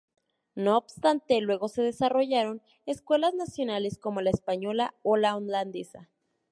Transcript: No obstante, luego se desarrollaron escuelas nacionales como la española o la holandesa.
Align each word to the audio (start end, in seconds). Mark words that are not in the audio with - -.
No 0.55 0.77
obstante, 0.77 1.39
luego 1.41 1.67
se 1.69 1.83
desarrollaron 1.83 2.63
escuelas 2.87 3.35
nacionales 3.35 3.99
como 3.99 4.19
la 4.21 4.31
española 4.31 4.95
o 5.03 5.15
la 5.15 5.35
holandesa. 5.37 6.09